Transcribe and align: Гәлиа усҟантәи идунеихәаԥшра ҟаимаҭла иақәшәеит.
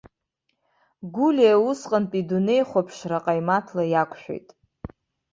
Гәлиа 1.13 1.55
усҟантәи 1.69 2.19
идунеихәаԥшра 2.21 3.23
ҟаимаҭла 3.25 3.83
иақәшәеит. 3.87 4.47